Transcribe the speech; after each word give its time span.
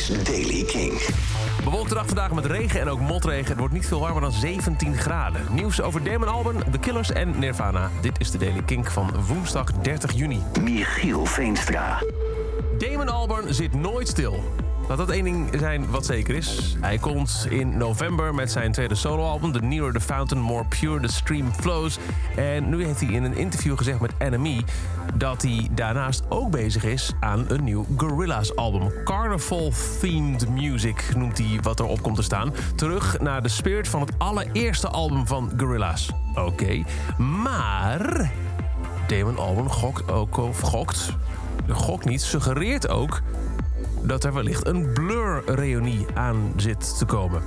is 0.00 0.24
Daily 0.24 0.64
King. 0.64 0.92
Bewolkte 1.64 1.94
dag 1.94 2.06
vandaag 2.06 2.32
met 2.32 2.46
regen 2.46 2.80
en 2.80 2.88
ook 2.88 3.00
motregen. 3.00 3.46
Het 3.46 3.58
wordt 3.58 3.74
niet 3.74 3.86
veel 3.86 4.00
warmer 4.00 4.22
dan 4.22 4.32
17 4.32 4.96
graden. 4.96 5.40
Nieuws 5.50 5.80
over 5.80 6.04
Damon 6.04 6.28
Albarn, 6.28 6.62
The 6.70 6.78
Killers 6.78 7.12
en 7.12 7.38
Nirvana. 7.38 7.90
Dit 8.00 8.20
is 8.20 8.30
de 8.30 8.38
Daily 8.38 8.62
Kink 8.62 8.90
van 8.90 9.10
woensdag 9.26 9.72
30 9.72 10.12
juni. 10.12 10.42
Michiel 10.60 11.26
Veenstra. 11.26 12.02
Damon 12.78 13.08
Albarn 13.08 13.54
zit 13.54 13.74
nooit 13.74 14.08
stil. 14.08 14.42
Laat 14.90 14.98
dat 14.98 15.10
één 15.10 15.24
ding 15.24 15.48
zijn 15.58 15.90
wat 15.90 16.06
zeker 16.06 16.34
is. 16.34 16.76
Hij 16.80 16.98
komt 16.98 17.46
in 17.48 17.76
november 17.76 18.34
met 18.34 18.50
zijn 18.50 18.72
tweede 18.72 18.94
soloalbum... 18.94 19.52
The 19.52 19.60
Nearer 19.60 19.92
the 19.92 20.00
Fountain, 20.00 20.42
More 20.42 20.64
Pure 20.64 21.00
the 21.00 21.12
Stream 21.12 21.52
Flows. 21.52 21.98
En 22.36 22.68
nu 22.68 22.84
heeft 22.84 23.00
hij 23.00 23.08
in 23.08 23.24
een 23.24 23.36
interview 23.36 23.76
gezegd 23.76 24.00
met 24.00 24.18
NME... 24.18 24.62
dat 25.14 25.42
hij 25.42 25.68
daarnaast 25.70 26.22
ook 26.28 26.50
bezig 26.50 26.84
is 26.84 27.12
aan 27.20 27.44
een 27.48 27.64
nieuw 27.64 27.86
Gorillaz 27.96 28.54
album. 28.54 28.92
Carnival-themed 29.04 30.48
music 30.48 31.12
noemt 31.16 31.38
hij 31.38 31.58
wat 31.62 31.80
erop 31.80 32.02
komt 32.02 32.16
te 32.16 32.22
staan. 32.22 32.52
Terug 32.76 33.20
naar 33.20 33.42
de 33.42 33.48
spirit 33.48 33.88
van 33.88 34.00
het 34.00 34.12
allereerste 34.18 34.88
album 34.88 35.26
van 35.26 35.52
Gorillaz. 35.56 36.08
Oké, 36.34 36.82
maar... 37.18 38.30
Damon 39.06 39.38
Albarn 39.38 39.70
gokt 39.70 40.10
ook, 40.10 40.36
of 40.36 40.60
gokt, 40.60 41.16
gokt 41.68 42.04
niet, 42.04 42.22
suggereert 42.22 42.88
ook 42.88 43.22
dat 44.02 44.24
er 44.24 44.32
wellicht 44.32 44.66
een 44.66 44.92
Blur-reunie 44.92 46.06
aan 46.14 46.52
zit 46.56 46.98
te 46.98 47.04
komen. 47.04 47.42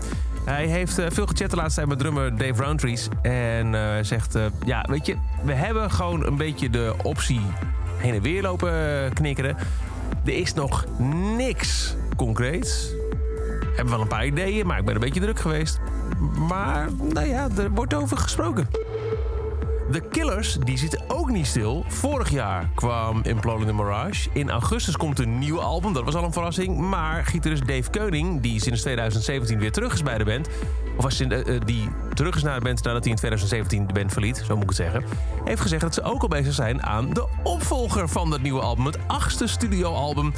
Hij 0.46 0.66
heeft 0.66 1.00
uh, 1.00 1.06
veel 1.10 1.26
gechat 1.26 1.50
de 1.50 1.56
laatste 1.56 1.76
tijd 1.76 1.88
met 1.88 2.00
drummer 2.00 2.38
Dave 2.38 2.64
Roundtrees. 2.64 3.08
En 3.22 3.74
uh, 3.74 3.96
zegt, 4.02 4.36
uh, 4.36 4.46
ja, 4.66 4.86
weet 4.90 5.06
je, 5.06 5.16
we 5.44 5.54
hebben 5.54 5.92
gewoon 5.92 6.26
een 6.26 6.38
beetje 6.38 6.70
de 6.70 6.94
optie 7.04 7.42
heen 7.98 8.14
en 8.14 8.22
weer 8.22 8.42
lopen 8.42 8.74
knikkeren. 9.14 9.58
Er 10.26 10.34
is 10.34 10.54
nog 10.54 10.86
niks 11.38 11.96
concreets. 12.16 12.94
Hebben 13.76 13.94
wel 13.94 14.02
een 14.02 14.08
paar 14.08 14.26
ideeën, 14.26 14.68
maar 14.68 14.80
ik 14.80 14.86
ben 14.86 14.96
een 14.96 15.02
beetje 15.02 15.22
druk 15.22 15.40
geweest. 15.40 15.80
Maar, 16.48 16.88
nou 17.14 17.28
ja, 17.28 17.48
er 17.58 17.72
wordt 17.72 17.94
over 17.94 18.18
gesproken. 18.18 18.68
De 19.94 20.02
Killers 20.02 20.58
die 20.64 20.78
zitten 20.78 21.02
ook 21.08 21.30
niet 21.30 21.48
stil. 21.48 21.86
Vorig 21.88 22.30
jaar 22.30 22.70
kwam 22.76 23.22
Imploding 23.24 23.68
the 23.68 23.74
Mirage. 23.74 24.30
In 24.34 24.50
augustus 24.50 24.98
komt 24.98 25.20
een 25.20 25.40
nieuw 25.40 25.62
album, 25.62 25.94
dat 25.94 26.04
was 26.04 26.16
al 26.16 26.24
een 26.24 26.34
verrassing. 26.34 26.78
Maar 26.78 27.26
gitarist 27.26 27.68
Dave 27.68 27.90
Keuning, 27.90 28.42
die 28.42 28.62
sinds 28.62 28.82
2017 28.82 29.60
weer 29.60 29.72
terug 29.72 29.94
is 29.94 30.04
bij 30.04 30.18
de 30.18 30.24
band... 30.24 30.50
of 30.98 31.04
als, 31.04 31.22
uh, 31.22 31.60
die 31.66 31.90
terug 32.14 32.36
is 32.36 32.44
naar 32.44 32.60
de 32.60 32.66
band 32.66 32.84
nadat 32.84 33.04
hij 33.04 33.12
in 33.12 33.18
2017 33.18 33.88
de 33.88 33.94
band 33.94 34.12
verliet, 34.12 34.44
zo 34.46 34.54
moet 34.54 34.64
ik 34.64 34.70
het 34.70 34.78
zeggen... 34.78 35.04
heeft 35.46 35.62
gezegd 35.62 35.82
dat 35.82 35.94
ze 35.94 36.04
ook 36.04 36.22
al 36.22 36.28
bezig 36.28 36.54
zijn 36.54 36.84
aan 36.84 37.14
de 37.14 37.28
opvolger 37.44 38.10
van 38.10 38.30
dat 38.30 38.42
nieuwe 38.42 38.62
album. 38.62 38.86
Het 38.86 38.98
achtste 39.08 39.48
studioalbum 39.48 40.34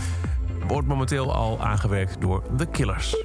wordt 0.67 0.87
momenteel 0.87 1.33
al 1.33 1.61
aangewerkt 1.61 2.21
door 2.21 2.43
The 2.57 2.65
Killers. 2.65 3.15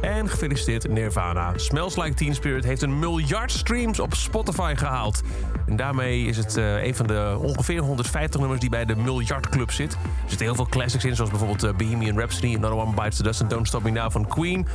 En 0.00 0.28
gefeliciteerd 0.28 0.88
Nirvana. 0.88 1.52
Smells 1.56 1.96
Like 1.96 2.14
Teen 2.14 2.34
Spirit 2.34 2.64
heeft 2.64 2.82
een 2.82 2.98
miljard 2.98 3.52
streams 3.52 4.00
op 4.00 4.14
Spotify 4.14 4.74
gehaald. 4.76 5.22
En 5.66 5.76
daarmee 5.76 6.24
is 6.24 6.36
het 6.36 6.56
uh, 6.56 6.84
een 6.84 6.94
van 6.94 7.06
de 7.06 7.36
ongeveer 7.40 7.80
150 7.80 8.40
nummers 8.40 8.60
die 8.60 8.70
bij 8.70 8.84
de 8.84 8.96
miljardclub 8.96 9.70
zit. 9.70 9.92
Er 9.92 9.98
zitten 10.26 10.46
heel 10.46 10.54
veel 10.54 10.66
classics 10.66 11.04
in, 11.04 11.14
zoals 11.14 11.30
bijvoorbeeld 11.30 11.64
uh, 11.64 11.70
Bohemian 11.76 12.18
Rhapsody... 12.18 12.56
Another 12.56 12.76
One 12.78 12.94
Bites 12.94 13.16
the 13.16 13.22
Dust 13.22 13.40
en 13.40 13.48
Don't 13.48 13.66
Stop 13.66 13.82
Me 13.82 13.90
Now 13.90 14.10
van 14.10 14.26
Queen. 14.26 14.66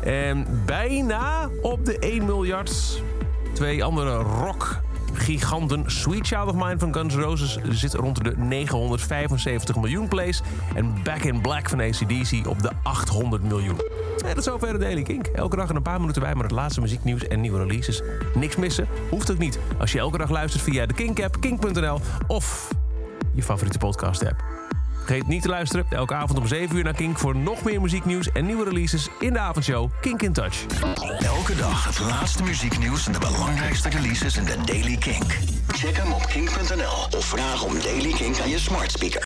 En 0.00 0.46
bijna 0.66 1.48
op 1.62 1.84
de 1.84 1.98
1 1.98 2.24
miljard 2.24 3.02
twee 3.52 3.84
andere 3.84 4.16
rock 4.16 4.80
giganten. 5.12 5.84
Sweet 5.86 6.26
Child 6.26 6.46
of 6.46 6.54
Mine 6.54 6.78
van 6.78 6.94
Guns 6.94 7.14
N' 7.14 7.20
Roses 7.20 7.58
zit 7.70 7.94
rond 7.94 8.24
de 8.24 8.34
975 8.36 9.76
miljoen 9.76 10.08
plays. 10.08 10.42
En 10.74 10.94
Back 11.02 11.22
in 11.22 11.40
Black 11.40 11.68
van 11.68 11.80
ACDC 11.80 12.46
op 12.46 12.62
de 12.62 12.70
800 12.82 13.42
miljoen. 13.42 13.80
En 14.22 14.28
dat 14.28 14.36
is 14.36 14.44
zover 14.44 14.72
de 14.72 14.78
Daily 14.78 15.02
Kink. 15.02 15.26
Elke 15.26 15.56
dag 15.56 15.68
een 15.68 15.82
paar 15.82 16.00
minuten 16.00 16.22
bij 16.22 16.34
met 16.34 16.42
het 16.42 16.52
laatste 16.52 16.80
muzieknieuws 16.80 17.28
en 17.28 17.40
nieuwe 17.40 17.58
releases. 17.58 18.02
Niks 18.34 18.56
missen? 18.56 18.86
Hoeft 19.10 19.30
ook 19.30 19.38
niet. 19.38 19.58
Als 19.78 19.92
je 19.92 19.98
elke 19.98 20.18
dag 20.18 20.30
luistert 20.30 20.62
via 20.62 20.86
de 20.86 20.94
Kink-app, 20.94 21.40
kink.nl 21.40 22.00
of 22.26 22.68
je 23.34 23.42
favoriete 23.42 23.78
podcast-app. 23.78 24.44
Vergeet 24.96 25.26
niet 25.26 25.42
te 25.42 25.48
luisteren 25.48 25.86
elke 25.90 26.14
avond 26.14 26.38
om 26.38 26.46
7 26.46 26.76
uur 26.76 26.84
naar 26.84 26.94
Kink... 26.94 27.18
voor 27.18 27.36
nog 27.36 27.62
meer 27.64 27.80
muzieknieuws 27.80 28.32
en 28.32 28.46
nieuwe 28.46 28.64
releases 28.64 29.08
in 29.20 29.32
de 29.32 29.38
avondshow 29.38 29.90
Kink 30.00 30.22
in 30.22 30.32
Touch. 30.32 30.66
Elke 31.18 31.56
dag 31.56 31.84
het 31.84 31.98
laatste 31.98 32.42
muzieknieuws 32.42 33.06
en 33.06 33.12
de 33.12 33.18
belangrijkste 33.18 33.88
releases 33.88 34.36
in 34.36 34.44
de 34.44 34.56
Daily 34.64 34.96
Kink. 34.96 35.38
Check 35.68 35.96
hem 35.96 36.12
op 36.12 36.26
kink.nl 36.26 37.18
of 37.18 37.24
vraag 37.24 37.64
om 37.64 37.80
Daily 37.80 38.12
Kink 38.12 38.40
aan 38.40 38.48
je 38.48 38.58
smart 38.58 38.90
speaker. 38.92 39.20